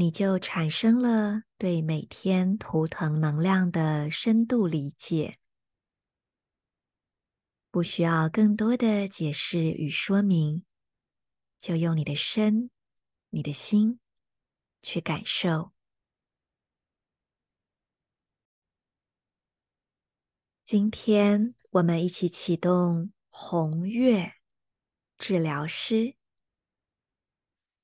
[0.00, 5.40] 你就产生了对每天图腾能量的深度理解，
[7.72, 10.64] 不需要更多的解释与说明，
[11.60, 12.70] 就用你的身、
[13.30, 13.98] 你的心
[14.82, 15.72] 去感受。
[20.62, 24.34] 今天我们一起启动红月
[25.18, 26.14] 治疗师，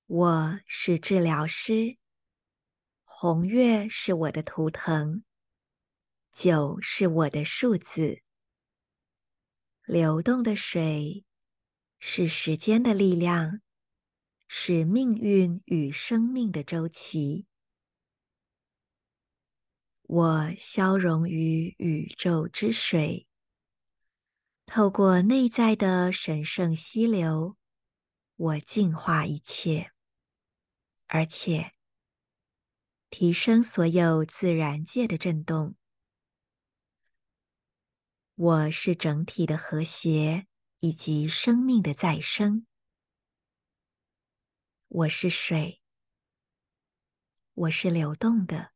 [0.06, 1.98] 我是治疗师。
[3.26, 5.24] 红月是我的图腾，
[6.30, 8.20] 九是我的数字。
[9.86, 11.24] 流动的水
[11.98, 13.62] 是时间的力量，
[14.46, 17.46] 是命运与生命的周期。
[20.02, 23.26] 我消融于宇宙之水，
[24.66, 27.56] 透过内在的神圣溪流，
[28.36, 29.92] 我净化一切，
[31.06, 31.73] 而且。
[33.16, 35.76] 提升所有自然界的振动。
[38.34, 40.48] 我是整体的和谐
[40.80, 42.66] 以及生命的再生。
[44.88, 45.80] 我是水。
[47.52, 48.72] 我是流动的。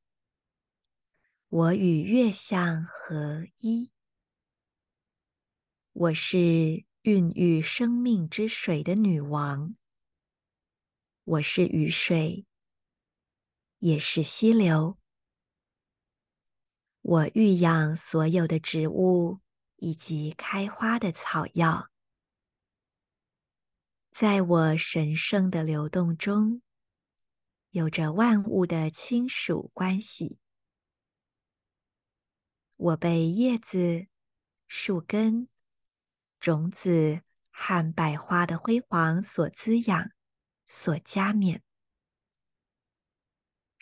[1.49, 3.91] 我与月相合一。
[5.93, 9.75] 我是孕育生命之水的女王。
[11.25, 12.49] 我是雨水。
[13.79, 14.99] 也是溪流。
[17.01, 19.41] 我育养所有的植物
[19.77, 21.89] 以及开花的草药，
[24.11, 26.61] 在我神圣的流动中，
[27.71, 30.39] 有着万物的亲属关系。
[32.77, 34.07] 我被叶子、
[34.67, 35.49] 树根、
[36.39, 40.11] 种子和百花的辉煌所滋养，
[40.67, 41.63] 所加冕。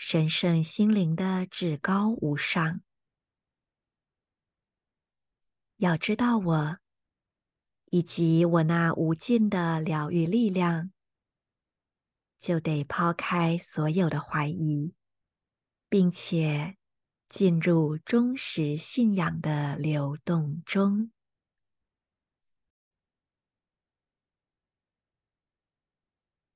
[0.09, 2.81] 神圣心灵的至高无上，
[5.79, 6.79] 要知道我
[7.87, 10.93] 以及我那无尽的疗愈力量，
[12.39, 14.95] 就得抛开所有的怀疑，
[15.89, 16.77] 并且
[17.29, 21.11] 进入忠实信仰的流动中。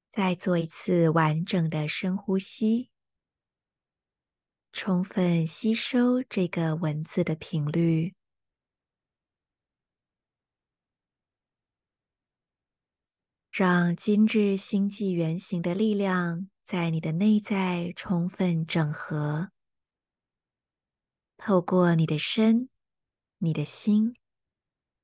[0.08, 2.92] 再做一次完整的深呼吸。
[4.72, 8.14] 充分吸收这个文字的频率，
[13.50, 19.50] 让精致星际原型的力量在你的内在充分整合，
[21.36, 22.70] 透过你的身、
[23.38, 24.14] 你的心，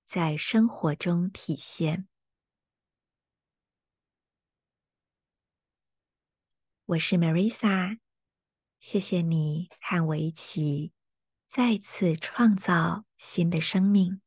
[0.06, 2.08] 在生活中体现。
[6.86, 8.05] 我是 Marisa。
[8.80, 10.92] 谢谢你和我一起
[11.46, 14.20] 再次创造新的生命。